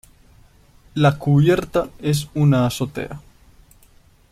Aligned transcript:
La 0.95 1.19
cubierta 1.19 1.89
es 1.99 2.27
una 2.33 2.65
azotea. 2.65 3.21